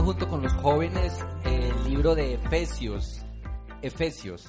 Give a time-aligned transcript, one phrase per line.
[0.00, 1.12] Junto con los jóvenes
[1.44, 3.20] el libro de Efesios.
[3.82, 4.46] Efesios.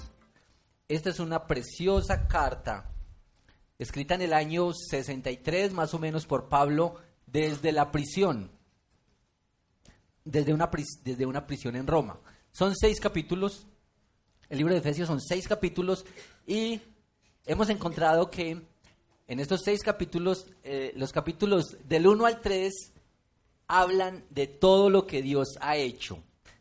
[0.87, 2.91] Esta es una preciosa carta
[3.77, 8.51] escrita en el año 63 más o menos por Pablo desde la prisión,
[10.23, 10.69] desde una,
[11.03, 12.21] desde una prisión en Roma.
[12.51, 13.67] Son seis capítulos,
[14.47, 16.05] el libro de Efesios son seis capítulos
[16.47, 16.79] y
[17.45, 18.61] hemos encontrado que
[19.27, 22.92] en estos seis capítulos, eh, los capítulos del 1 al 3
[23.67, 26.19] hablan de todo lo que Dios ha hecho,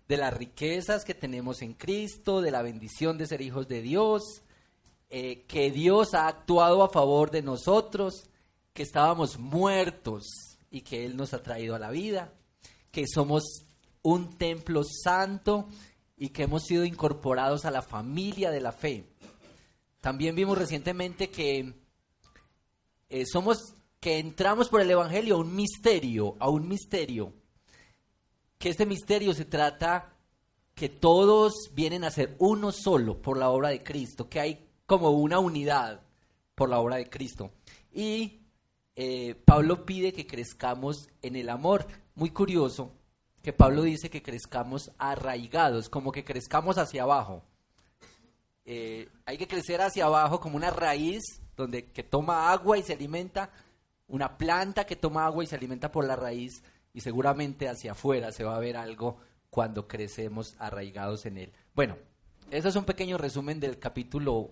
[0.09, 4.43] de las riquezas que tenemos en Cristo, de la bendición de ser hijos de Dios,
[5.11, 8.31] eh, que Dios ha actuado a favor de nosotros,
[8.73, 10.25] que estábamos muertos
[10.71, 12.33] y que Él nos ha traído a la vida,
[12.91, 13.67] que somos
[14.03, 15.69] un templo santo
[16.17, 19.05] y que hemos sido incorporados a la familia de la fe.
[20.01, 21.75] También vimos recientemente que
[23.09, 27.33] eh, somos que entramos por el Evangelio a un misterio, a un misterio,
[28.59, 30.17] que este misterio se trata
[30.75, 35.11] que todos vienen a ser uno solo por la obra de Cristo, que hay como
[35.11, 36.01] una unidad
[36.57, 37.53] por la obra de Cristo.
[37.93, 38.41] Y
[38.97, 41.87] eh, Pablo pide que crezcamos en el amor.
[42.17, 42.91] Muy curioso
[43.41, 47.45] que Pablo dice que crezcamos arraigados, como que crezcamos hacia abajo.
[48.65, 51.23] Eh, hay que crecer hacia abajo como una raíz
[51.57, 53.53] donde que toma agua y se alimenta,
[54.13, 58.31] una planta que toma agua y se alimenta por la raíz y seguramente hacia afuera
[58.31, 59.17] se va a ver algo
[59.49, 61.53] cuando crecemos arraigados en él.
[61.75, 61.97] Bueno,
[62.51, 64.51] eso es un pequeño resumen del capítulo,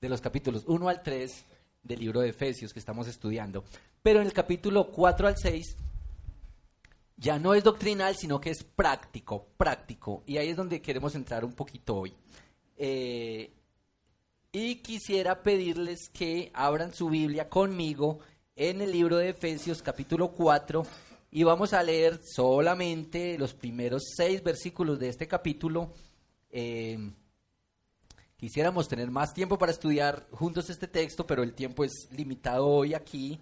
[0.00, 1.44] de los capítulos 1 al 3
[1.84, 3.62] del libro de Efesios que estamos estudiando.
[4.02, 5.76] Pero en el capítulo 4 al 6
[7.18, 10.24] ya no es doctrinal, sino que es práctico, práctico.
[10.26, 12.14] Y ahí es donde queremos entrar un poquito hoy.
[12.76, 13.52] Eh,
[14.50, 18.18] y quisiera pedirles que abran su Biblia conmigo
[18.56, 20.82] en el libro de Efesios capítulo 4
[21.30, 25.92] y vamos a leer solamente los primeros seis versículos de este capítulo.
[26.50, 26.98] Eh,
[28.36, 32.94] quisiéramos tener más tiempo para estudiar juntos este texto, pero el tiempo es limitado hoy
[32.94, 33.40] aquí.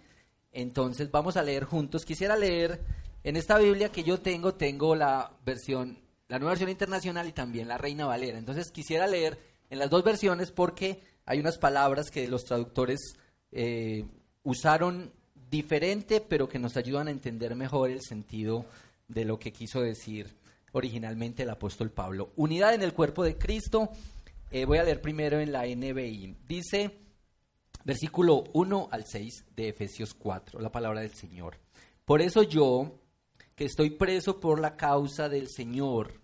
[0.52, 2.04] Entonces vamos a leer juntos.
[2.04, 2.82] Quisiera leer
[3.24, 5.98] en esta Biblia que yo tengo, tengo la versión,
[6.28, 8.38] la nueva versión internacional y también la Reina Valera.
[8.38, 9.38] Entonces quisiera leer
[9.70, 13.16] en las dos versiones porque hay unas palabras que los traductores
[13.50, 14.04] eh,
[14.48, 15.12] usaron
[15.50, 18.64] diferente, pero que nos ayudan a entender mejor el sentido
[19.06, 20.34] de lo que quiso decir
[20.72, 22.30] originalmente el apóstol Pablo.
[22.36, 23.90] Unidad en el cuerpo de Cristo.
[24.50, 26.34] Eh, voy a leer primero en la NBI.
[26.46, 26.98] Dice,
[27.84, 31.58] versículo 1 al 6 de Efesios 4, la palabra del Señor.
[32.06, 33.00] Por eso yo,
[33.54, 36.14] que estoy preso por la causa del Señor,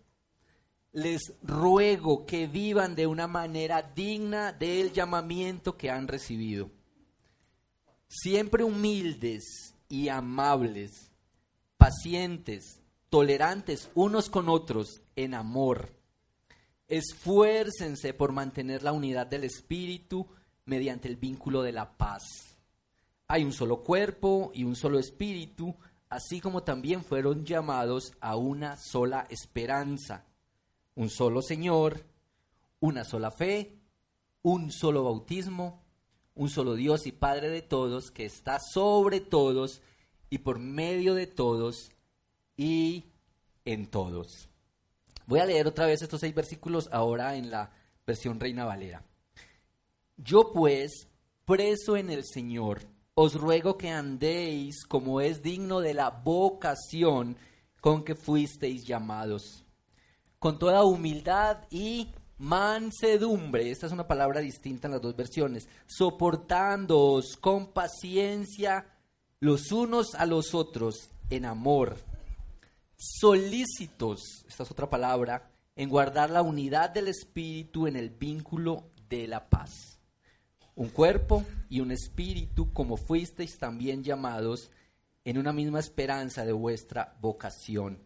[0.93, 6.71] les ruego que vivan de una manera digna del llamamiento que han recibido
[8.09, 11.11] siempre humildes y amables,
[11.77, 15.91] pacientes, tolerantes unos con otros en amor.
[16.89, 20.27] Esfuércense por mantener la unidad del Espíritu
[20.65, 22.23] mediante el vínculo de la paz.
[23.29, 25.77] Hay un solo cuerpo y un solo Espíritu,
[26.09, 30.27] así como también fueron llamados a una sola esperanza,
[30.95, 32.05] un solo Señor,
[32.81, 33.79] una sola fe,
[34.43, 35.84] un solo bautismo
[36.35, 39.83] un solo Dios y Padre de todos, que está sobre todos
[40.31, 41.93] y por medio de todos
[42.57, 43.05] y
[43.65, 44.49] en todos.
[45.27, 47.71] Voy a leer otra vez estos seis versículos ahora en la
[48.07, 49.05] versión Reina Valera.
[50.17, 51.09] Yo pues,
[51.45, 52.83] preso en el Señor,
[53.15, 57.37] os ruego que andéis como es digno de la vocación
[57.81, 59.65] con que fuisteis llamados,
[60.39, 62.13] con toda humildad y
[62.45, 68.87] mansedumbre, esta es una palabra distinta en las dos versiones, soportándoos con paciencia
[69.41, 71.97] los unos a los otros en amor,
[72.97, 79.27] solícitos, esta es otra palabra, en guardar la unidad del espíritu en el vínculo de
[79.27, 79.99] la paz.
[80.75, 84.71] Un cuerpo y un espíritu como fuisteis también llamados
[85.25, 88.03] en una misma esperanza de vuestra vocación.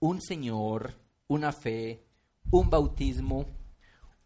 [0.00, 0.94] Un Señor,
[1.28, 2.04] una fe,
[2.50, 3.46] un bautismo,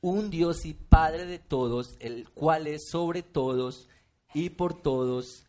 [0.01, 3.89] un Dios y Padre de todos, el cual es sobre todos
[4.35, 5.47] y por todos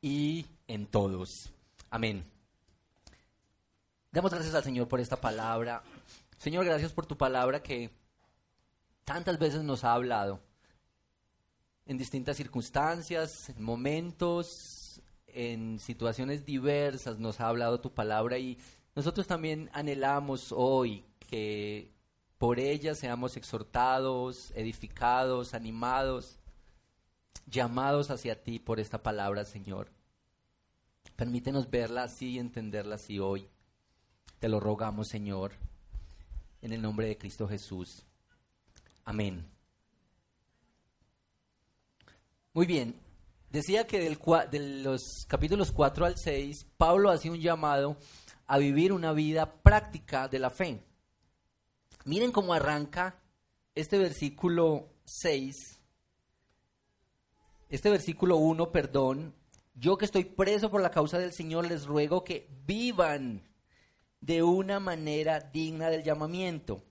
[0.00, 1.52] y en todos.
[1.90, 2.24] Amén.
[4.10, 5.82] Damos gracias al Señor por esta palabra.
[6.38, 7.90] Señor, gracias por tu palabra que
[9.04, 10.40] tantas veces nos ha hablado
[11.86, 18.58] en distintas circunstancias, en momentos, en situaciones diversas nos ha hablado tu palabra y
[18.94, 21.90] nosotros también anhelamos hoy que
[22.42, 26.40] por ella seamos exhortados, edificados, animados,
[27.46, 29.92] llamados hacia ti por esta palabra, Señor.
[31.14, 33.48] Permítenos verla así y entenderla así hoy.
[34.40, 35.52] Te lo rogamos, Señor,
[36.62, 38.04] en el nombre de Cristo Jesús.
[39.04, 39.48] Amén.
[42.54, 42.98] Muy bien,
[43.50, 44.18] decía que del,
[44.50, 47.96] de los capítulos 4 al 6, Pablo hacía un llamado
[48.48, 50.82] a vivir una vida práctica de la fe.
[52.04, 53.22] Miren cómo arranca
[53.74, 55.80] este versículo 6,
[57.68, 59.34] este versículo 1, perdón,
[59.74, 63.42] yo que estoy preso por la causa del Señor, les ruego que vivan
[64.20, 66.82] de una manera digna del llamamiento.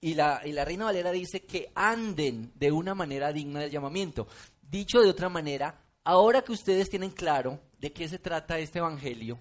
[0.00, 4.26] Y la, y la Reina Valera dice que anden de una manera digna del llamamiento.
[4.62, 9.38] Dicho de otra manera, ahora que ustedes tienen claro de qué se trata este Evangelio,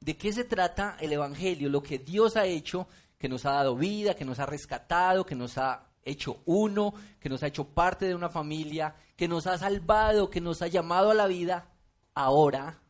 [0.00, 2.88] de qué se trata el Evangelio, lo que Dios ha hecho,
[3.20, 7.28] que nos ha dado vida, que nos ha rescatado, que nos ha hecho uno, que
[7.28, 11.10] nos ha hecho parte de una familia, que nos ha salvado, que nos ha llamado
[11.10, 11.68] a la vida,
[12.14, 12.80] ahora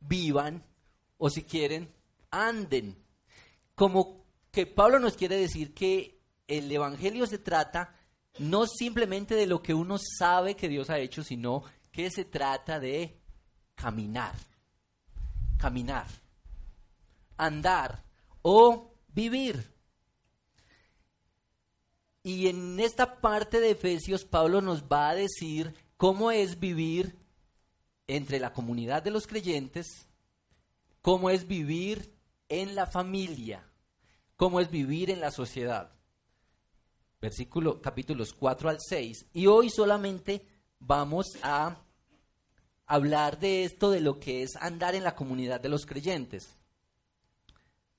[0.00, 0.62] vivan
[1.16, 1.90] o si quieren,
[2.30, 2.94] anden.
[3.74, 7.96] Como que Pablo nos quiere decir que el Evangelio se trata
[8.40, 12.78] no simplemente de lo que uno sabe que Dios ha hecho, sino que se trata
[12.78, 13.18] de
[13.76, 14.34] caminar,
[15.56, 16.08] caminar,
[17.38, 18.04] andar
[18.42, 19.72] o vivir.
[22.22, 27.18] Y en esta parte de Efesios, Pablo nos va a decir cómo es vivir
[28.06, 30.08] entre la comunidad de los creyentes,
[31.02, 32.14] cómo es vivir
[32.48, 33.70] en la familia,
[34.36, 35.94] cómo es vivir en la sociedad
[37.24, 39.26] versículo, capítulos 4 al 6.
[39.32, 40.46] Y hoy solamente
[40.78, 41.82] vamos a
[42.86, 46.58] hablar de esto, de lo que es andar en la comunidad de los creyentes.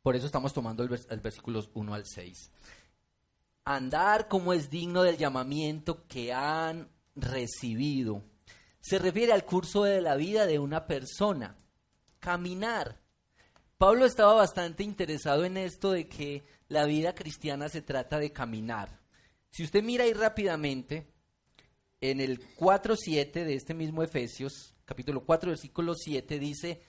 [0.05, 2.51] Por eso estamos tomando el, el versículos 1 al 6.
[3.63, 8.21] Andar como es digno del llamamiento que han recibido.
[8.79, 11.55] Se refiere al curso de la vida de una persona.
[12.19, 13.01] Caminar.
[13.79, 18.99] Pablo estaba bastante interesado en esto de que la vida cristiana se trata de caminar.
[19.49, 21.07] Si usted mira ahí rápidamente,
[21.99, 26.83] en el 4.7 de este mismo Efesios, capítulo 4, versículo 7, dice,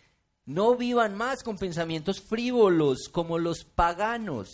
[0.47, 4.49] no vivan más con pensamientos frívolos como los paganos.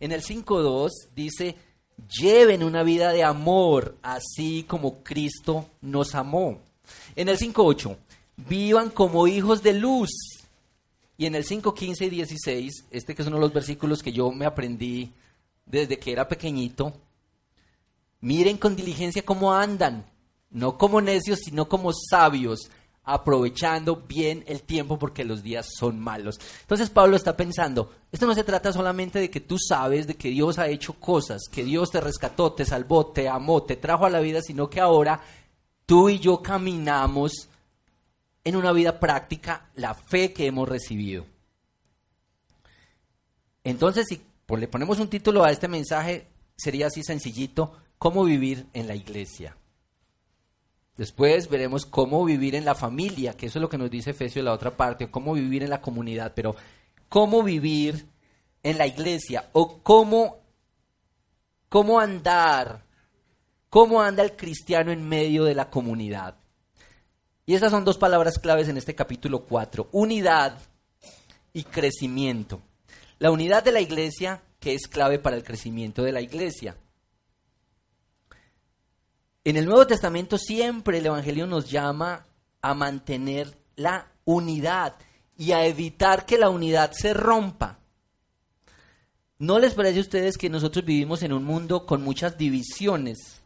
[0.00, 1.56] En el 5.2 dice,
[2.20, 6.58] lleven una vida de amor, así como Cristo nos amó.
[7.14, 7.96] En el 5.8,
[8.48, 10.10] vivan como hijos de luz.
[11.16, 14.32] Y en el 5.15 y 16, este que es uno de los versículos que yo
[14.32, 15.12] me aprendí
[15.66, 16.94] desde que era pequeñito.
[18.22, 20.04] Miren con diligencia cómo andan,
[20.50, 22.70] no como necios, sino como sabios,
[23.12, 26.38] aprovechando bien el tiempo porque los días son malos.
[26.60, 30.30] Entonces Pablo está pensando, esto no se trata solamente de que tú sabes de que
[30.30, 34.10] Dios ha hecho cosas, que Dios te rescató, te salvó, te amó, te trajo a
[34.10, 35.20] la vida, sino que ahora
[35.86, 37.48] tú y yo caminamos
[38.44, 41.26] en una vida práctica la fe que hemos recibido.
[43.64, 44.22] Entonces, si
[44.56, 49.56] le ponemos un título a este mensaje, sería así sencillito, ¿cómo vivir en la iglesia?
[51.00, 54.42] Después veremos cómo vivir en la familia, que eso es lo que nos dice Efesios
[54.42, 56.54] en la otra parte, cómo vivir en la comunidad, pero
[57.08, 58.06] cómo vivir
[58.62, 60.42] en la iglesia, o cómo,
[61.70, 62.84] cómo andar,
[63.70, 66.36] cómo anda el cristiano en medio de la comunidad.
[67.46, 70.58] Y esas son dos palabras claves en este capítulo 4, unidad
[71.54, 72.60] y crecimiento.
[73.18, 76.76] La unidad de la iglesia, que es clave para el crecimiento de la iglesia.
[79.44, 82.26] En el Nuevo Testamento siempre el Evangelio nos llama
[82.60, 84.96] a mantener la unidad
[85.36, 87.78] y a evitar que la unidad se rompa.
[89.38, 93.40] ¿No les parece a ustedes que nosotros vivimos en un mundo con muchas divisiones,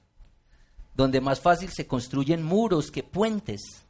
[0.95, 3.85] donde más fácil se construyen muros que puentes?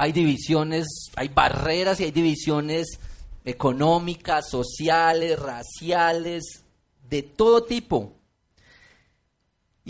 [0.00, 2.98] hay divisiones, hay barreras y hay divisiones
[3.44, 6.64] económicas, sociales, raciales,
[7.10, 8.14] de todo tipo.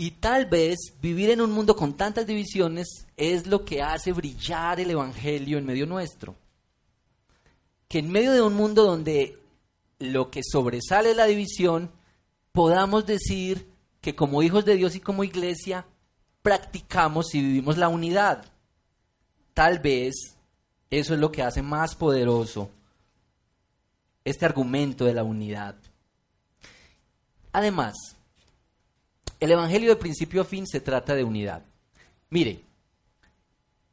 [0.01, 4.79] Y tal vez vivir en un mundo con tantas divisiones es lo que hace brillar
[4.79, 6.35] el Evangelio en medio nuestro.
[7.87, 9.37] Que en medio de un mundo donde
[9.99, 11.91] lo que sobresale la división,
[12.51, 13.69] podamos decir
[14.01, 15.85] que como hijos de Dios y como iglesia
[16.41, 18.43] practicamos y vivimos la unidad.
[19.53, 20.15] Tal vez
[20.89, 22.71] eso es lo que hace más poderoso
[24.25, 25.75] este argumento de la unidad.
[27.51, 28.15] Además,
[29.41, 31.65] el Evangelio de principio a fin se trata de unidad.
[32.29, 32.63] Mire,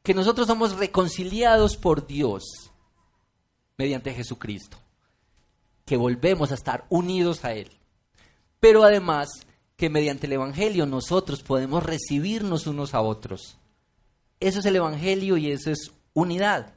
[0.03, 2.71] que nosotros somos reconciliados por Dios
[3.75, 4.77] mediante Jesucristo,
[5.85, 7.71] que volvemos a estar unidos a Él.
[8.59, 9.27] Pero además
[9.75, 13.57] que mediante el Evangelio nosotros podemos recibirnos unos a otros.
[14.39, 16.75] Eso es el Evangelio y eso es unidad.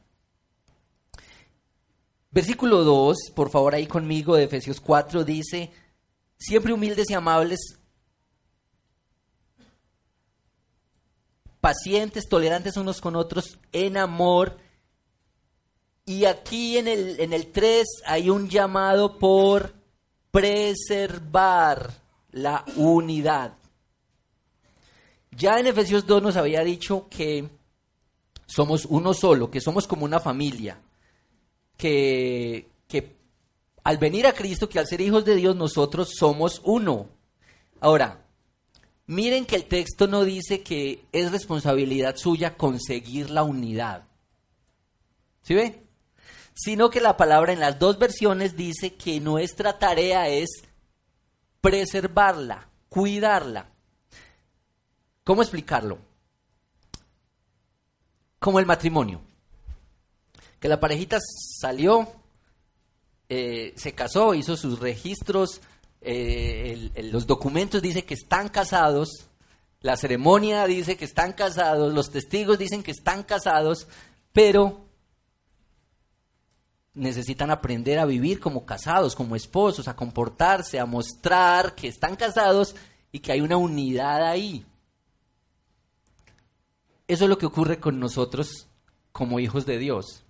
[2.31, 5.71] Versículo 2, por favor ahí conmigo de Efesios 4, dice,
[6.39, 7.82] siempre humildes y amables,
[11.63, 14.59] pacientes, tolerantes unos con otros, en amor.
[16.05, 19.73] Y aquí en el, en el 3 hay un llamado por
[20.33, 21.95] preservar
[22.33, 23.55] la unidad.
[25.31, 27.49] Ya en Efesios 2 nos había dicho que
[28.45, 30.81] somos uno solo, que somos como una familia,
[31.77, 33.17] que, que
[33.85, 37.07] al venir a Cristo, que al ser hijos de Dios, nosotros somos uno.
[37.81, 38.22] Ahora,
[39.07, 44.05] Miren que el texto no dice que es responsabilidad suya conseguir la unidad.
[45.43, 45.83] ¿Sí ve?
[46.55, 50.51] Sino que la palabra en las dos versiones dice que nuestra tarea es
[51.61, 53.71] preservarla, cuidarla.
[55.25, 55.99] ¿Cómo explicarlo?
[58.39, 59.21] Como el matrimonio.
[60.61, 61.19] Que la parejita
[61.61, 62.09] salió,
[63.29, 65.61] eh, se casó, hizo sus registros,
[66.05, 69.29] eh, los documentos dicen que están casados,
[69.81, 73.89] la ceremonia dice que están casados, los testigos dicen que están casados,
[74.33, 74.85] pero
[76.95, 82.75] necesitan aprender a vivir como casados, como esposos, a comportarse, a mostrar que están casados
[83.11, 84.65] y que hay una unidad ahí.
[87.09, 88.69] Eso es lo que ocurre con nosotros
[89.13, 90.25] como hijos de Dios.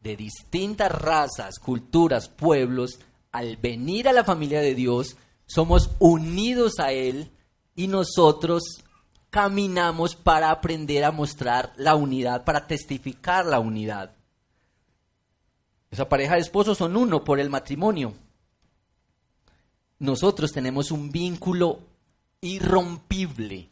[0.00, 2.98] De distintas razas, culturas, pueblos,
[3.32, 7.30] al venir a la familia de Dios, somos unidos a Él
[7.74, 8.84] y nosotros
[9.30, 14.14] caminamos para aprender a mostrar la unidad, para testificar la unidad.
[15.90, 18.14] Esa pareja de esposos son uno por el matrimonio.
[19.98, 21.80] Nosotros tenemos un vínculo
[22.42, 23.68] irrompible,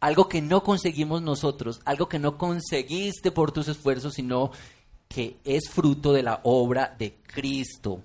[0.00, 4.52] algo que no conseguimos nosotros, algo que no conseguiste por tus esfuerzos, sino
[5.08, 8.02] que es fruto de la obra de Cristo.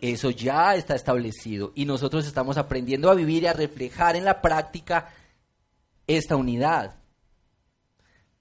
[0.00, 4.40] Eso ya está establecido y nosotros estamos aprendiendo a vivir y a reflejar en la
[4.40, 5.10] práctica
[6.06, 6.96] esta unidad.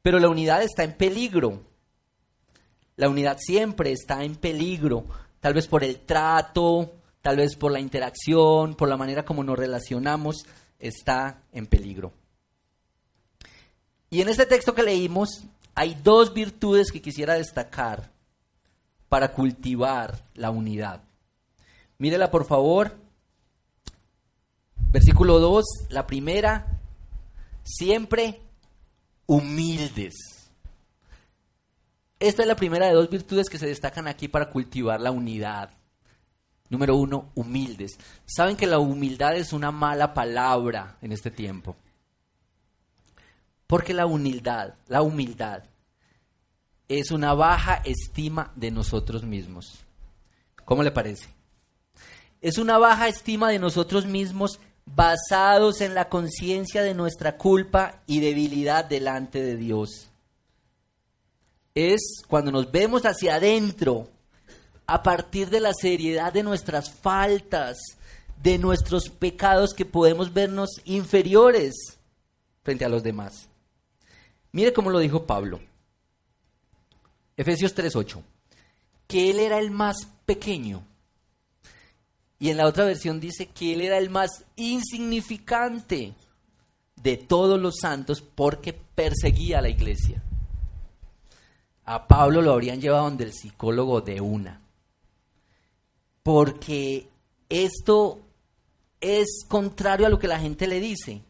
[0.02, 1.62] Pero la unidad está en peligro.
[2.96, 5.06] La unidad siempre está en peligro,
[5.40, 9.58] tal vez por el trato, tal vez por la interacción, por la manera como nos
[9.58, 10.44] relacionamos,
[10.80, 12.12] está en peligro.
[14.10, 15.44] Y en este texto que leímos
[15.76, 18.12] hay dos virtudes que quisiera destacar
[19.08, 21.02] para cultivar la unidad.
[22.00, 22.98] Mírela por favor.
[24.92, 26.80] Versículo 2, la primera,
[27.64, 28.42] siempre
[29.28, 30.16] humildes.
[32.20, 35.72] Esta es la primera de dos virtudes que se destacan aquí para cultivar la unidad.
[36.70, 38.00] Número uno, humildes.
[38.26, 41.76] Saben que la humildad es una mala palabra en este tiempo.
[43.68, 45.64] Porque la humildad, la humildad,
[46.88, 49.86] es una baja estima de nosotros mismos.
[50.66, 51.39] ¿Cómo le parece?
[52.42, 58.22] Es una baja estima de nosotros mismos basados en la conciencia de nuestra culpa y
[58.22, 60.10] debilidad delante de Dios.
[61.76, 64.10] Es cuando nos vemos hacia adentro,
[64.88, 67.78] a partir de la seriedad de nuestras faltas,
[68.42, 71.76] de nuestros pecados, que podemos vernos inferiores
[72.64, 73.50] frente a los demás.
[74.52, 75.60] Mire cómo lo dijo Pablo.
[77.38, 78.24] Efesios 3:8.
[79.08, 80.89] Que él era el más pequeño
[82.40, 86.14] y en la otra versión dice que él era el más insignificante
[86.96, 90.24] de todos los santos porque perseguía a la iglesia.
[91.84, 94.62] A Pablo lo habrían llevado donde el psicólogo de una.
[96.24, 97.10] Porque
[97.50, 98.20] esto
[99.02, 101.22] es contrario a lo que la gente le dice.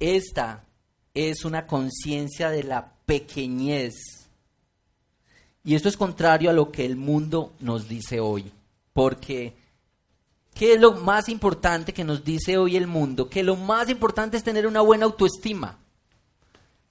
[0.00, 0.64] Esta
[1.12, 3.94] es una conciencia de la pequeñez.
[5.64, 8.52] Y esto es contrario a lo que el mundo nos dice hoy.
[8.92, 9.54] Porque,
[10.54, 13.28] ¿qué es lo más importante que nos dice hoy el mundo?
[13.28, 15.78] Que lo más importante es tener una buena autoestima.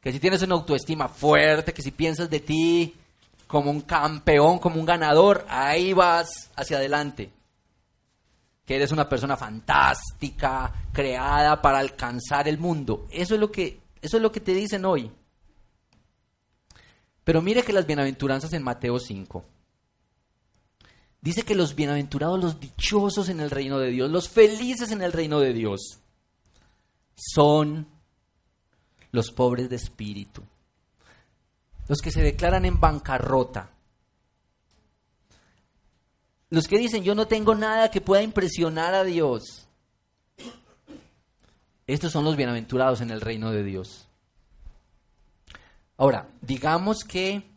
[0.02, 2.96] Que si tienes una autoestima fuerte, que si piensas de ti
[3.48, 7.32] como un campeón, como un ganador, ahí vas hacia adelante.
[8.66, 13.08] Que eres una persona fantástica, creada para alcanzar el mundo.
[13.12, 15.12] Eso es lo que, eso es lo que te dicen hoy.
[17.24, 19.46] Pero mire que las bienaventuranzas en Mateo 5.
[21.22, 25.14] Dice que los bienaventurados, los dichosos en el reino de Dios, los felices en el
[25.14, 26.00] reino de Dios,
[27.16, 27.88] son
[29.12, 30.42] los pobres de espíritu,
[31.88, 33.70] los que se declaran en bancarrota,
[36.50, 39.68] los que dicen yo no tengo nada que pueda impresionar a Dios.
[41.86, 44.08] Estos son los bienaventurados en el reino de Dios.
[45.98, 47.51] Ahora, digamos que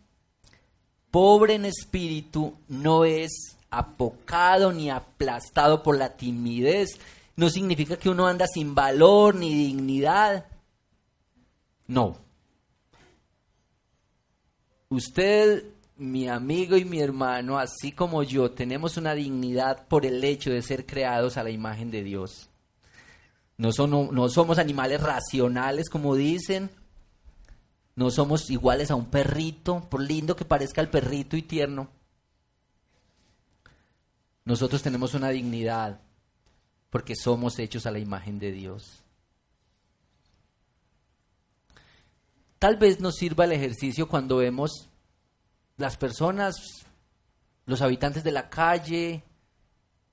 [1.14, 6.98] pobre en espíritu no es apocado ni aplastado por la timidez.
[7.36, 10.46] No significa que uno anda sin valor ni dignidad.
[11.86, 12.16] No.
[14.88, 15.62] Usted,
[15.98, 20.62] mi amigo y mi hermano, así como yo, tenemos una dignidad por el hecho de
[20.62, 22.50] ser creados a la imagen de Dios.
[23.56, 26.70] No, no somos animales racionales, como dicen.
[27.96, 31.88] No somos iguales a un perrito, por lindo que parezca el perrito y tierno.
[34.44, 36.00] Nosotros tenemos una dignidad
[36.90, 39.02] porque somos hechos a la imagen de Dios.
[42.58, 44.88] Tal vez nos sirva el ejercicio cuando vemos
[45.76, 46.56] las personas,
[47.66, 49.22] los habitantes de la calle,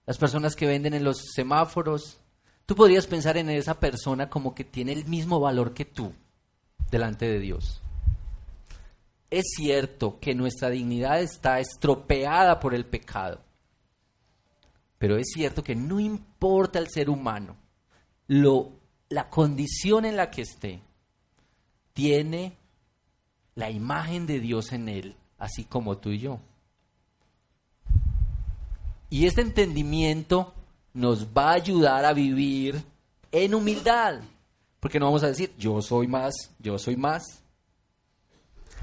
[0.06, 2.20] las personas que venden en los semáforos.
[2.66, 6.14] Tú podrías pensar en esa persona como que tiene el mismo valor que tú
[6.92, 7.82] delante de Dios.
[9.30, 13.42] Es cierto que nuestra dignidad está estropeada por el pecado.
[14.98, 17.56] Pero es cierto que no importa el ser humano,
[18.28, 18.74] lo,
[19.10, 20.82] la condición en la que esté,
[21.94, 22.58] tiene
[23.56, 26.40] la imagen de Dios en él, así como tú y yo.
[29.10, 30.54] Y este entendimiento
[30.94, 32.84] nos va a ayudar a vivir
[33.32, 34.22] en humildad,
[34.82, 37.44] porque no vamos a decir, yo soy más, yo soy más.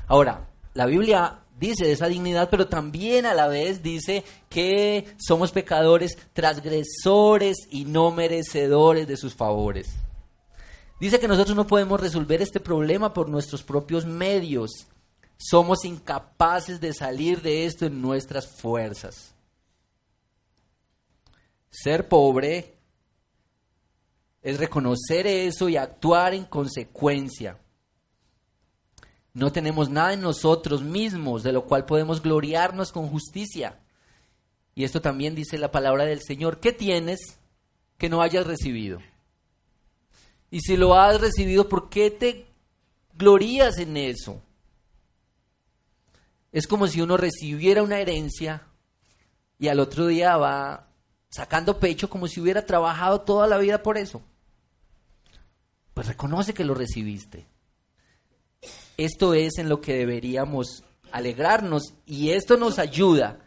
[0.07, 6.17] Ahora, la Biblia dice esa dignidad, pero también a la vez dice que somos pecadores,
[6.33, 9.89] transgresores y no merecedores de sus favores.
[11.01, 14.87] Dice que nosotros no podemos resolver este problema por nuestros propios medios.
[15.37, 19.35] Somos incapaces de salir de esto en nuestras fuerzas.
[21.71, 22.78] Ser pobre
[24.43, 27.59] es reconocer eso y actuar en consecuencia.
[29.35, 33.81] No tenemos nada en nosotros mismos de lo cual podemos gloriarnos con justicia.
[34.75, 36.61] Y esto también dice la palabra del Señor.
[36.61, 37.39] ¿Qué tienes
[37.99, 39.01] que no hayas recibido?
[40.51, 42.47] Y si lo has recibido, ¿por qué te
[43.15, 44.43] glorías en eso?
[46.53, 48.67] Es como si uno recibiera una herencia
[49.59, 50.88] y al otro día va
[51.31, 54.23] sacando pecho como si hubiera trabajado toda la vida por eso.
[55.95, 57.47] Pues reconoce que lo recibiste.
[58.97, 63.39] Esto es en lo que deberíamos alegrarnos y esto nos ayuda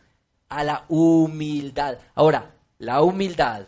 [0.49, 1.97] a la humildad.
[2.15, 3.67] Ahora, la humildad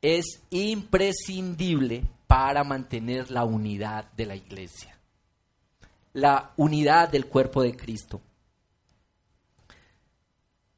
[0.00, 4.98] es imprescindible para mantener la unidad de la iglesia,
[6.12, 8.20] la unidad del cuerpo de Cristo.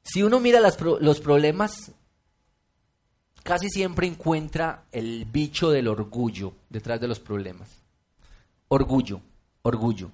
[0.02, 1.92] Si uno mira los problemas,
[3.42, 7.68] casi siempre encuentra el bicho del orgullo detrás de los problemas.
[8.68, 9.20] Orgullo,
[9.62, 10.11] orgullo.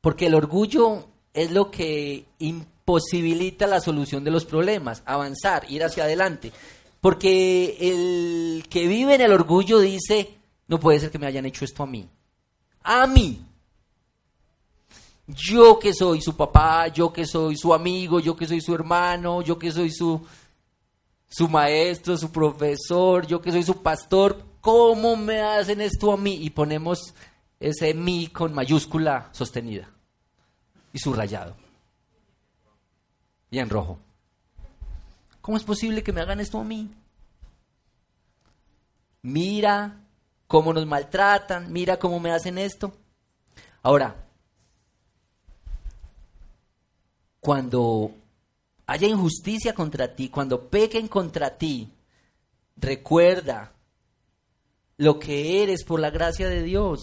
[0.00, 6.04] Porque el orgullo es lo que imposibilita la solución de los problemas, avanzar, ir hacia
[6.04, 6.52] adelante.
[7.00, 11.64] Porque el que vive en el orgullo dice, no puede ser que me hayan hecho
[11.64, 12.08] esto a mí.
[12.82, 13.40] A mí.
[15.26, 19.42] Yo que soy su papá, yo que soy su amigo, yo que soy su hermano,
[19.42, 20.24] yo que soy su,
[21.28, 26.34] su maestro, su profesor, yo que soy su pastor, ¿cómo me hacen esto a mí?
[26.42, 27.14] Y ponemos
[27.60, 29.88] ese mí con mayúscula sostenida
[30.92, 31.56] y subrayado.
[33.50, 33.98] Y en rojo.
[35.40, 36.90] ¿Cómo es posible que me hagan esto a mí?
[39.22, 40.00] Mira
[40.46, 42.92] cómo nos maltratan, mira cómo me hacen esto.
[43.82, 44.16] Ahora,
[47.40, 48.12] cuando
[48.86, 51.90] haya injusticia contra ti, cuando pequen contra ti,
[52.76, 53.72] recuerda
[54.96, 57.00] lo que eres por la gracia de Dios.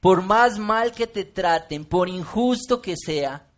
[0.00, 3.50] Por más mal que te traten, por injusto que sea,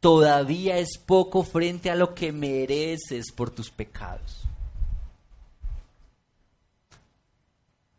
[0.00, 4.44] todavía es poco frente a lo que mereces por tus pecados.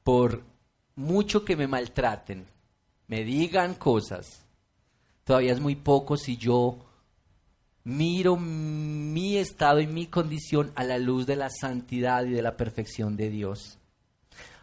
[0.04, 0.44] Por
[0.96, 2.48] mucho que me maltraten,
[3.08, 4.46] me digan cosas,
[5.24, 6.89] todavía es muy poco si yo
[7.90, 12.56] miro mi estado y mi condición a la luz de la santidad y de la
[12.56, 13.78] perfección de Dios.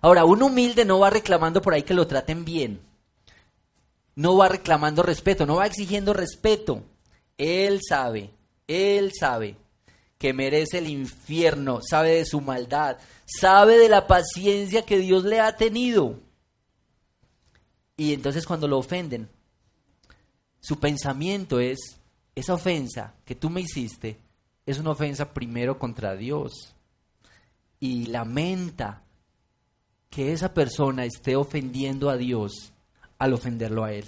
[0.01, 2.81] Ahora, un humilde no va reclamando por ahí que lo traten bien.
[4.15, 6.83] No va reclamando respeto, no va exigiendo respeto.
[7.37, 8.31] Él sabe,
[8.67, 9.57] él sabe
[10.19, 15.41] que merece el infierno, sabe de su maldad, sabe de la paciencia que Dios le
[15.41, 16.19] ha tenido.
[17.97, 19.29] Y entonces cuando lo ofenden,
[20.61, 21.99] su pensamiento es,
[22.37, 24.19] esa ofensa que tú me hiciste
[24.67, 26.75] es una ofensa primero contra Dios.
[27.81, 29.03] Y lamenta
[30.11, 32.73] que esa persona esté ofendiendo a Dios
[33.19, 34.05] al ofenderlo a Él.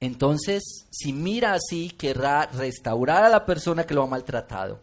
[0.00, 4.80] Entonces, si mira así, querrá restaurar a la persona que lo ha maltratado.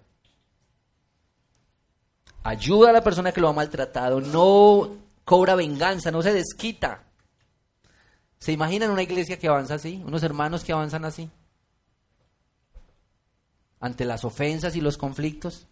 [2.44, 4.90] Ayuda a la persona que lo ha maltratado, no
[5.26, 7.04] cobra venganza, no se desquita.
[8.40, 10.02] ¿Se imaginan una iglesia que avanza así?
[10.06, 11.30] ¿Unos hermanos que avanzan así?
[13.82, 15.68] Ante las ofensas y los conflictos.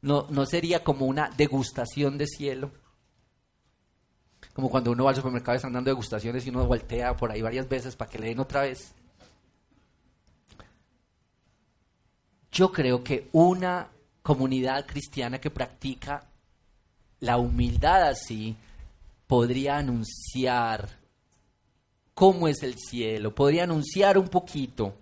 [0.00, 2.70] ¿No, no sería como una degustación de cielo?
[4.54, 7.42] Como cuando uno va al supermercado y están dando degustaciones y uno voltea por ahí
[7.42, 8.94] varias veces para que le den otra vez.
[12.52, 13.88] Yo creo que una
[14.22, 16.28] comunidad cristiana que practica
[17.20, 18.56] la humildad así
[19.26, 21.01] podría anunciar
[22.14, 24.94] cómo es el cielo, podría anunciar un poquito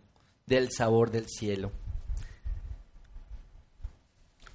[0.47, 1.73] del sabor del cielo.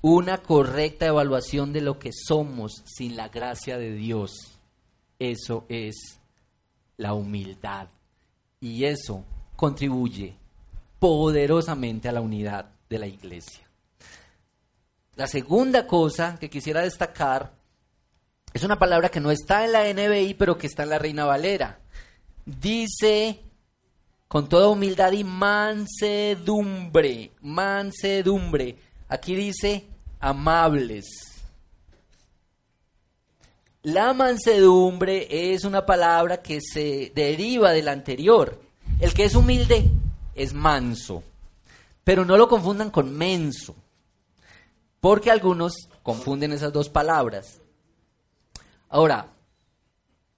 [0.02, 4.56] Una correcta evaluación de lo que somos sin la gracia de Dios
[5.20, 6.20] eso es
[6.98, 7.88] la humildad.
[8.60, 9.24] Y eso
[9.56, 10.36] contribuye
[11.00, 13.68] poderosamente a la unidad de la iglesia.
[15.16, 17.54] La segunda cosa que quisiera destacar
[18.54, 21.26] es una palabra que no está en la NBI, pero que está en la Reina
[21.26, 21.80] Valera.
[22.46, 23.40] Dice
[24.28, 28.78] con toda humildad y mansedumbre, mansedumbre.
[29.08, 29.88] Aquí dice
[30.20, 31.06] amables.
[33.82, 38.62] La mansedumbre es una palabra que se deriva del anterior.
[39.00, 39.92] El que es humilde
[40.34, 41.24] es manso,
[42.04, 43.76] pero no lo confundan con menso,
[45.00, 47.62] porque algunos confunden esas dos palabras.
[48.90, 49.35] Ahora,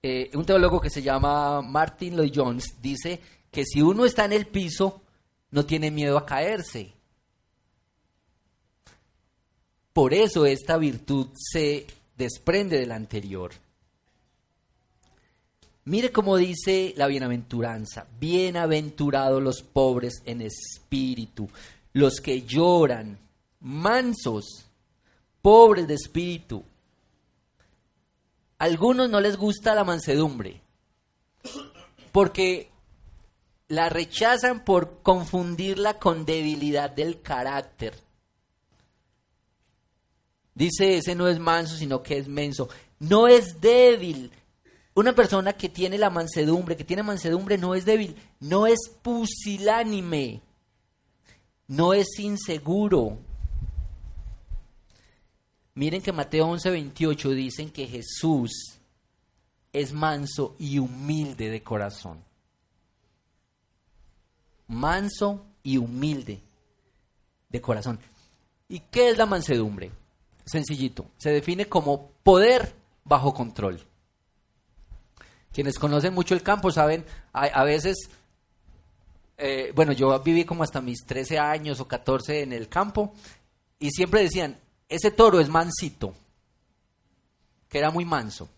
[0.02, 4.32] eh, un teólogo que se llama Martin Lloyd Jones dice que si uno está en
[4.32, 5.00] el piso,
[5.50, 6.92] no tiene miedo a caerse.
[9.92, 13.52] Por eso esta virtud se desprende del anterior.
[15.84, 21.48] Mire cómo dice la bienaventuranza, bienaventurados los pobres en espíritu,
[21.94, 23.18] los que lloran,
[23.60, 24.66] mansos,
[25.40, 26.62] pobres de espíritu.
[28.58, 30.60] Algunos no les gusta la mansedumbre,
[32.10, 32.70] porque
[33.68, 37.94] la rechazan por confundirla con debilidad del carácter.
[40.54, 42.68] Dice, ese no es manso, sino que es menso.
[42.98, 44.32] No es débil.
[44.94, 50.42] Una persona que tiene la mansedumbre, que tiene mansedumbre, no es débil, no es pusilánime,
[51.68, 53.18] no es inseguro.
[55.78, 58.80] Miren que Mateo 11:28 dicen que Jesús
[59.72, 62.24] es manso y humilde de corazón.
[64.66, 66.42] Manso y humilde
[67.48, 68.00] de corazón.
[68.68, 69.92] ¿Y qué es la mansedumbre?
[70.44, 71.12] sencillito.
[71.16, 73.80] Se define como poder bajo control.
[75.52, 78.10] Quienes conocen mucho el campo saben, a, veces,
[79.36, 83.12] eh, bueno, yo viví como hasta mis 13 años o 14 en el campo
[83.78, 84.58] y siempre decían,
[84.88, 86.14] ese toro es mansito,
[87.68, 88.48] que era muy manso.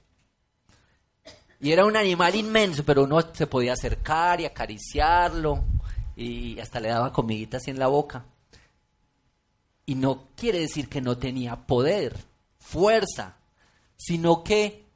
[1.60, 5.62] Y era un animal inmenso, pero uno se podía acercar y acariciarlo
[6.16, 8.24] y hasta le daba comiditas en la boca.
[9.84, 12.16] Y no quiere decir que no tenía poder,
[12.58, 13.36] fuerza,
[13.96, 14.86] sino que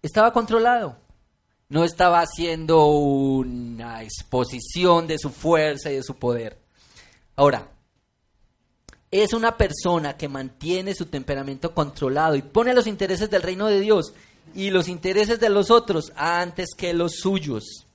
[0.00, 0.96] estaba controlado.
[1.68, 6.58] No estaba haciendo una exposición de su fuerza y de su poder.
[7.34, 7.68] Ahora,
[9.10, 13.80] es una persona que mantiene su temperamento controlado y pone los intereses del reino de
[13.80, 14.12] Dios
[14.54, 17.86] y los intereses de los otros antes que los suyos.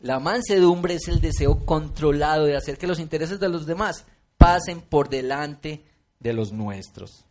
[0.00, 4.04] La mansedumbre es el deseo controlado de hacer que los intereses de los demás
[4.36, 5.84] pasen por delante
[6.20, 7.24] de los nuestros.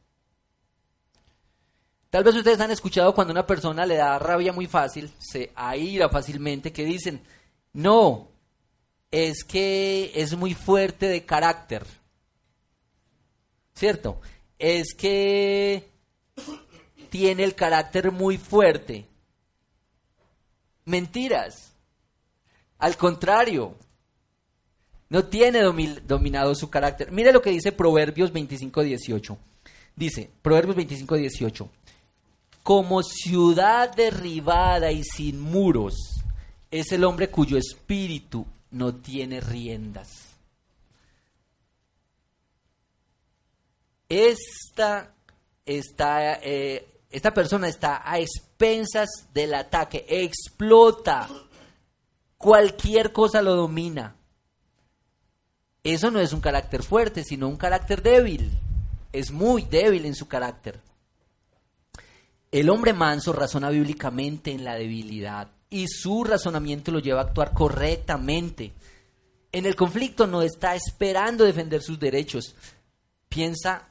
[2.10, 6.10] Tal vez ustedes han escuchado cuando una persona le da rabia muy fácil, se aira
[6.10, 7.24] fácilmente, que dicen,
[7.74, 8.33] no,
[9.14, 11.86] es que es muy fuerte de carácter.
[13.76, 14.20] ¿Cierto?
[14.58, 15.88] Es que
[17.12, 19.06] tiene el carácter muy fuerte.
[20.86, 21.74] mentiras.
[22.80, 23.76] Al contrario,
[25.10, 27.12] no tiene dominado su carácter.
[27.12, 29.38] Mire lo que dice Proverbios 25, 18.
[29.96, 31.70] Dice, Proverbios 25, 18.
[32.64, 36.24] Como ciudad derribada y sin muros
[36.72, 40.10] es el hombre cuyo espíritu no tiene riendas.
[44.10, 45.14] Esta,
[45.66, 51.30] está, eh, esta persona está a expensas del ataque, explota,
[52.38, 54.16] cualquier cosa lo domina.
[55.84, 58.52] Eso no es un carácter fuerte, sino un carácter débil.
[59.12, 60.80] Es muy débil en su carácter.
[62.52, 67.52] El hombre manso razona bíblicamente en la debilidad y su razonamiento lo lleva a actuar
[67.52, 68.74] correctamente.
[69.52, 72.56] En el conflicto no está esperando defender sus derechos.
[73.28, 73.90] Piensa,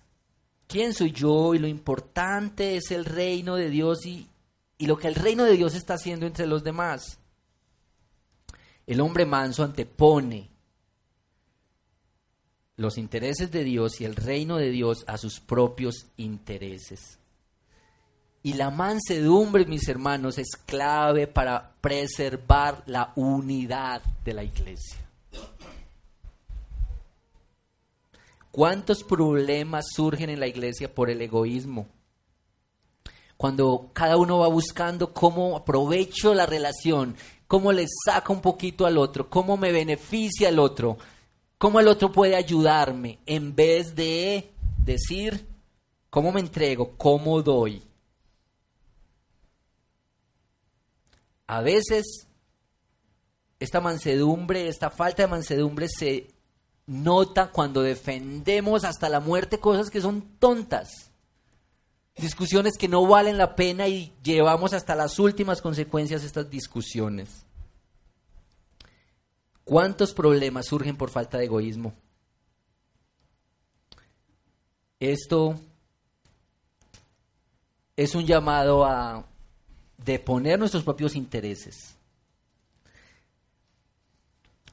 [0.69, 1.55] ¿quién soy yo?
[1.55, 4.29] Y lo importante es el reino de Dios y,
[4.79, 7.19] y lo que el reino de Dios está haciendo entre los demás.
[8.87, 10.51] El hombre manso antepone
[12.77, 17.19] los intereses de Dios y el reino de Dios a sus propios intereses.
[18.45, 24.99] Y la mansedumbre, mis hermanos, es clave para preservar la unidad de la iglesia.
[28.51, 31.87] ¿Cuántos problemas surgen en la iglesia por el egoísmo?
[33.37, 38.99] Cuando cada uno va buscando cómo aprovecho la relación, cómo le saca un poquito al
[38.99, 40.99] otro, cómo me beneficia al otro,
[41.59, 45.47] cómo el otro puede ayudarme, en vez de decir
[46.11, 47.83] cómo me entrego, cómo doy.
[51.47, 52.27] A veces
[53.61, 56.35] esta mansedumbre, esta falta de mansedumbre se
[56.87, 61.11] nota cuando defendemos hasta la muerte cosas que son tontas.
[62.17, 67.47] Discusiones que no valen la pena y llevamos hasta las últimas consecuencias estas discusiones.
[69.65, 71.95] ¿Cuántos problemas surgen por falta de egoísmo?
[74.99, 75.59] Esto
[77.97, 79.25] es un llamado a
[80.05, 81.95] de poner nuestros propios intereses.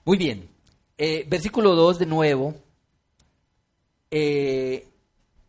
[0.06, 0.50] Muy bien,
[0.98, 2.56] eh, versículo 2 de nuevo,
[4.12, 4.88] eh,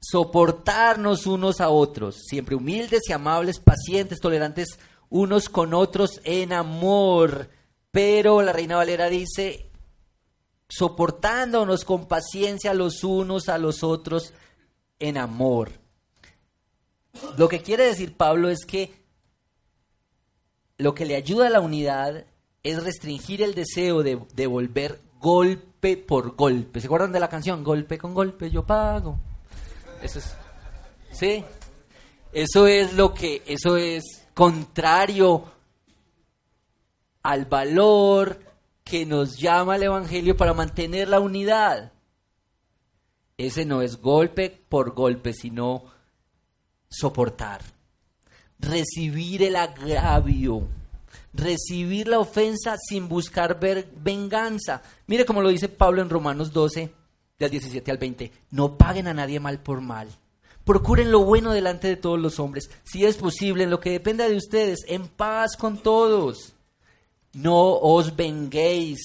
[0.00, 7.50] soportarnos unos a otros, siempre humildes y amables, pacientes, tolerantes unos con otros en amor.
[7.90, 9.70] Pero la Reina Valera dice,
[10.68, 14.32] soportándonos con paciencia los unos a los otros
[14.98, 15.72] en amor.
[17.36, 18.99] Lo que quiere decir Pablo es que
[20.80, 22.24] lo que le ayuda a la unidad
[22.62, 26.80] es restringir el deseo de devolver golpe por golpe.
[26.80, 27.62] ¿Se acuerdan de la canción?
[27.62, 29.18] Golpe con golpe yo pago.
[30.02, 30.34] Eso es.
[31.12, 31.44] Sí.
[32.32, 35.44] Eso es lo que eso es contrario
[37.22, 38.40] al valor
[38.84, 41.92] que nos llama el evangelio para mantener la unidad.
[43.36, 45.84] Ese no es golpe por golpe, sino
[46.88, 47.62] soportar
[48.60, 50.68] recibir el agravio,
[51.32, 54.82] recibir la ofensa sin buscar ver venganza.
[55.06, 56.92] Mire como lo dice Pablo en Romanos 12,
[57.38, 58.30] del 17 al 20.
[58.50, 60.08] No paguen a nadie mal por mal.
[60.64, 62.70] Procuren lo bueno delante de todos los hombres.
[62.84, 66.54] Si es posible, en lo que dependa de ustedes, en paz con todos.
[67.32, 69.00] No os venguéis,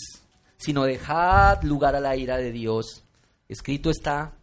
[0.58, 3.04] sino dejad lugar a la ira de Dios.
[3.48, 4.34] Escrito está,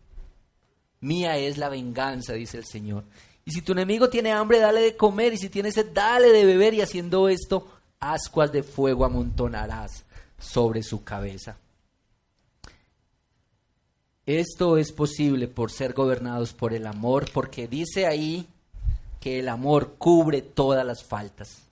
[1.00, 3.04] mía es la venganza, dice el Señor.
[3.44, 5.32] Y si tu enemigo tiene hambre, dale de comer.
[5.32, 6.74] Y si tiene sed, dale de beber.
[6.74, 7.66] Y haciendo esto,
[7.98, 10.04] ascuas de fuego amontonarás
[10.38, 11.56] sobre su cabeza.
[14.26, 18.46] Esto es posible por ser gobernados por el amor, porque dice ahí
[19.20, 21.62] que el amor cubre todas las faltas.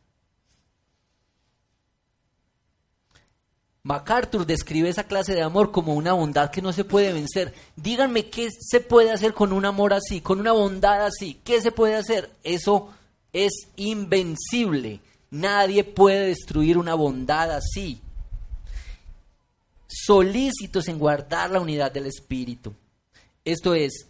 [3.83, 7.55] MacArthur describe esa clase de amor como una bondad que no se puede vencer.
[7.77, 11.41] Díganme qué se puede hacer con un amor así, con una bondad así.
[11.45, 12.31] ¿Qué se puede hacer?
[12.45, 12.91] Eso
[13.33, 15.01] es invencible.
[15.31, 18.03] Nadie puede destruir una bondad así.
[19.87, 22.75] Solícitos en guardar la unidad del Espíritu.
[23.45, 24.09] Esto es,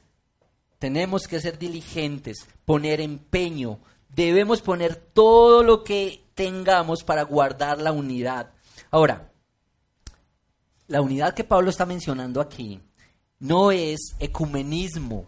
[0.80, 3.78] tenemos que ser diligentes, poner empeño,
[4.08, 8.50] debemos poner todo lo que tengamos para guardar la unidad.
[8.90, 9.29] Ahora,
[10.90, 12.80] la unidad que Pablo está mencionando aquí
[13.38, 15.24] no es ecumenismo,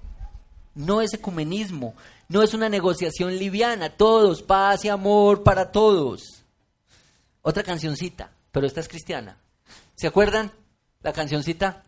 [0.74, 1.94] no es ecumenismo,
[2.28, 6.42] no es una negociación liviana, todos, paz y amor para todos.
[7.42, 9.38] Otra cancioncita, pero esta es cristiana.
[9.94, 10.50] ¿Se acuerdan
[11.00, 11.84] la cancioncita?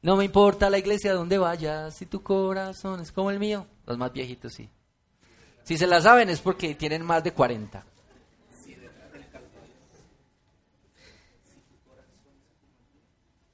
[0.00, 3.66] No me importa la iglesia donde vayas, si tu corazón es como el mío.
[3.86, 4.70] Los más viejitos sí.
[5.64, 7.84] Si se la saben es porque tienen más de 40.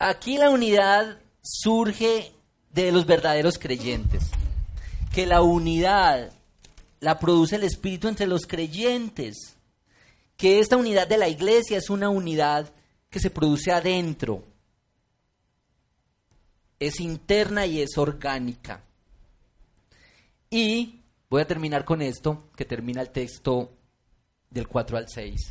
[0.06, 2.30] Aquí la unidad surge
[2.74, 4.24] de los verdaderos creyentes.
[5.14, 6.30] Que la unidad
[7.00, 9.56] la produce el Espíritu entre los creyentes.
[10.36, 12.70] Que esta unidad de la iglesia es una unidad
[13.08, 14.44] que se produce adentro.
[16.78, 18.84] Es interna y es orgánica.
[20.50, 23.72] Y voy a terminar con esto, que termina el texto
[24.50, 25.50] del 4 al 6.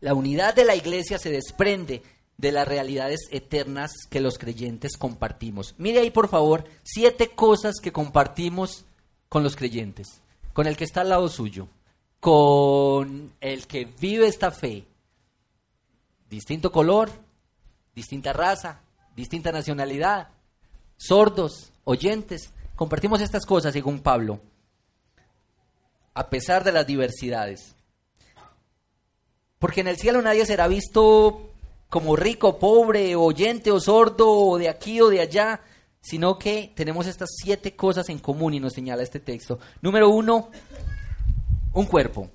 [0.00, 2.02] La unidad de la iglesia se desprende
[2.38, 5.74] de las realidades eternas que los creyentes compartimos.
[5.76, 8.84] Mire ahí, por favor, siete cosas que compartimos
[9.28, 10.20] con los creyentes,
[10.52, 11.68] con el que está al lado suyo,
[12.20, 14.86] con el que vive esta fe.
[16.30, 17.10] Distinto color,
[17.94, 18.82] distinta raza,
[19.16, 20.28] distinta nacionalidad,
[20.96, 22.52] sordos, oyentes.
[22.76, 24.40] Compartimos estas cosas, según Pablo,
[26.14, 27.74] a pesar de las diversidades.
[29.58, 31.47] Porque en el cielo nadie será visto
[31.88, 35.60] como rico, pobre, oyente o sordo, o de aquí o de allá,
[36.00, 39.58] sino que tenemos estas siete cosas en común y nos señala este texto.
[39.80, 40.50] Número uno,
[41.72, 42.30] un cuerpo.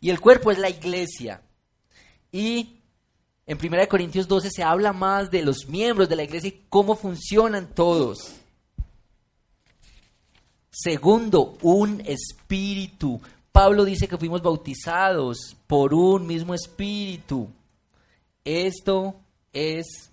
[0.00, 1.42] Y el cuerpo es la iglesia.
[2.30, 2.78] Y
[3.46, 6.96] en 1 Corintios 12 se habla más de los miembros de la iglesia y cómo
[6.96, 8.34] funcionan todos.
[10.70, 13.20] Segundo, un espíritu.
[13.50, 17.48] Pablo dice que fuimos bautizados por un mismo espíritu.
[18.48, 19.20] Esto
[19.52, 20.10] es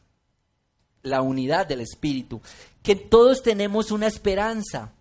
[1.01, 2.41] la unidad del espíritu.
[2.83, 4.91] Que todos tenemos una esperanza,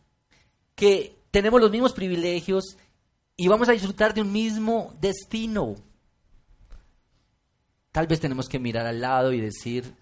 [0.77, 2.77] que tenemos los mismos privilegios
[3.37, 5.75] y vamos a disfrutar de un mismo destino.
[7.91, 9.97] Tal vez tenemos que mirar al lado y decir,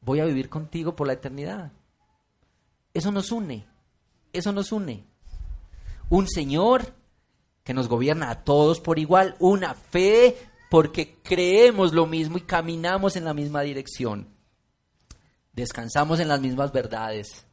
[0.00, 1.72] voy a vivir contigo por la eternidad.
[2.92, 3.66] Eso nos une,
[4.32, 5.02] eso nos une.
[6.08, 6.94] Un Señor
[7.64, 10.36] que nos gobierna a todos por igual, una fe
[10.70, 14.28] porque creemos lo mismo y caminamos en la misma dirección.
[15.52, 17.46] Descansamos en las mismas verdades.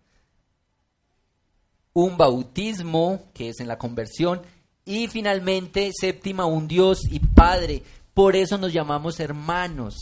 [1.93, 4.41] Un bautismo, que es en la conversión,
[4.85, 7.83] y finalmente, séptima, un Dios y Padre.
[8.13, 9.95] Por eso nos llamamos hermanos.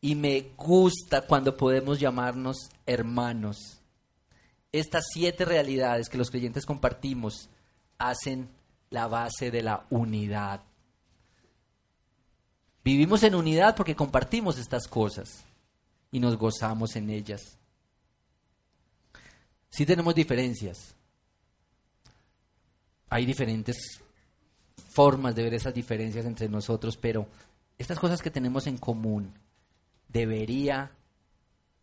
[0.00, 3.80] Y me gusta cuando podemos llamarnos hermanos.
[4.72, 7.48] Estas siete realidades que los creyentes compartimos
[7.98, 8.48] hacen
[8.90, 10.62] la base de la unidad.
[12.84, 15.44] Vivimos en unidad porque compartimos estas cosas
[16.10, 17.58] y nos gozamos en ellas.
[19.70, 20.94] Sí tenemos diferencias.
[23.08, 24.02] Hay diferentes
[24.90, 27.26] formas de ver esas diferencias entre nosotros, pero
[27.78, 29.32] estas cosas que tenemos en común
[30.08, 30.90] debería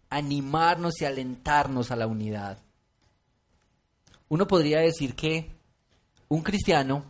[0.09, 2.59] animarnos y alentarnos a la unidad.
[4.27, 5.49] Uno podría decir que
[6.27, 7.03] un cristiano,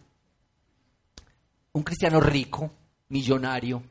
[1.73, 2.71] un cristiano rico,
[3.09, 3.83] millonario,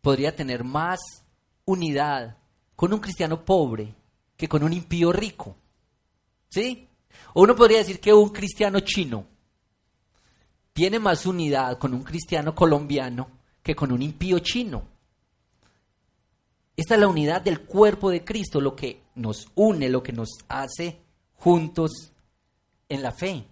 [0.00, 1.00] podría tener más
[1.64, 2.36] unidad
[2.76, 3.94] con un cristiano pobre
[4.36, 5.56] que con un impío rico.
[6.48, 6.88] ¿Sí?
[7.34, 9.26] O uno podría decir que un cristiano chino
[10.72, 13.28] tiene más unidad con un cristiano colombiano
[13.62, 14.84] que con un impío chino.
[16.76, 20.30] Esta es la unidad del cuerpo de Cristo, lo que nos une, lo que nos
[20.48, 21.00] hace
[21.36, 22.12] juntos
[22.88, 23.46] en la fe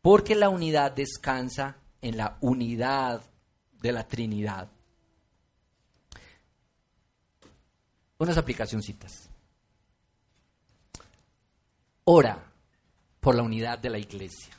[0.00, 3.22] porque la unidad descansa en la unidad
[3.80, 4.68] de la Trinidad.
[8.18, 9.28] Unas aplicacioncitas.
[12.04, 12.42] Ora
[13.20, 14.54] por la unidad de la iglesia.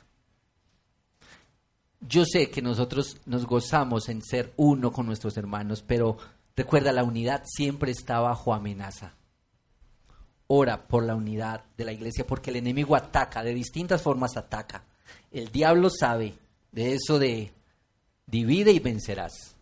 [2.00, 6.16] Yo sé que nosotros nos gozamos en ser uno con nuestros hermanos, pero
[6.56, 9.14] recuerda, la unidad siempre está bajo amenaza.
[10.46, 14.84] Ora por la unidad de la iglesia porque el enemigo ataca, de distintas formas ataca.
[15.30, 16.38] El diablo sabe
[16.72, 17.52] de eso de
[18.26, 19.56] divide y vencerás.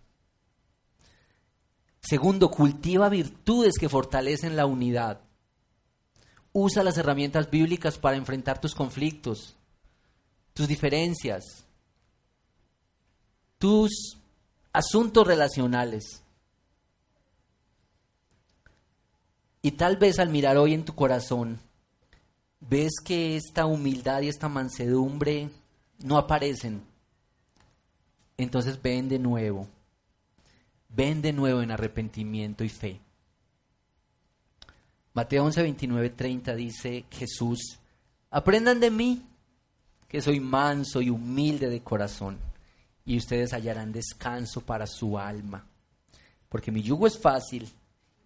[2.01, 5.21] Segundo, cultiva virtudes que fortalecen la unidad.
[6.53, 9.55] Usa las herramientas bíblicas para enfrentar tus conflictos,
[10.55, 11.65] tus diferencias,
[13.59, 14.17] tus
[14.73, 16.23] asuntos relacionales.
[19.61, 21.61] Y tal vez al mirar hoy en tu corazón,
[22.61, 25.51] ves que esta humildad y esta mansedumbre
[25.99, 26.83] no aparecen,
[28.39, 29.69] entonces ven de nuevo,
[30.89, 33.01] ven de nuevo en arrepentimiento y fe.
[35.13, 37.81] Mateo 11, 29, 30 dice Jesús,
[38.31, 39.27] aprendan de mí,
[40.07, 42.39] que soy manso y humilde de corazón,
[43.05, 45.67] y ustedes hallarán descanso para su alma,
[46.49, 47.69] porque mi yugo es fácil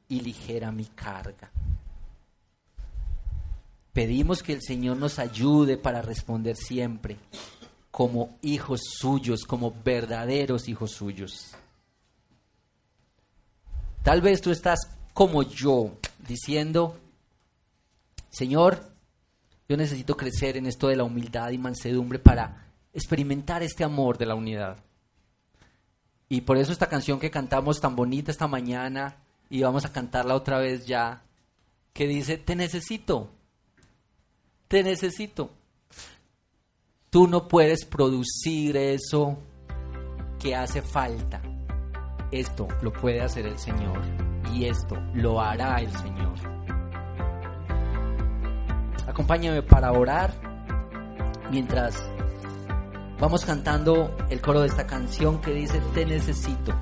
[0.09, 1.51] y ligera mi carga.
[3.95, 7.19] Pedimos que el Señor nos ayude para responder siempre
[7.93, 11.53] como hijos suyos, como verdaderos hijos suyos.
[14.03, 14.81] Tal vez tú estás
[15.13, 15.93] como yo,
[16.27, 16.99] diciendo,
[18.31, 18.91] Señor,
[19.69, 24.27] yo necesito crecer en esto de la humildad y mansedumbre para experimentar este amor de
[24.27, 24.79] la unidad.
[26.31, 29.17] Y por eso esta canción que cantamos tan bonita esta mañana,
[29.51, 31.23] y vamos a cantarla otra vez ya,
[31.93, 33.29] que dice, te necesito,
[34.67, 35.51] te necesito.
[37.13, 39.37] Tú no puedes producir eso
[40.41, 41.43] que hace falta.
[42.31, 44.01] Esto lo puede hacer el Señor
[44.55, 46.33] y esto lo hará el Señor.
[49.07, 50.33] Acompáñame para orar
[51.51, 52.03] mientras
[53.21, 56.73] vamos cantando el coro de esta canción que dice, te necesito.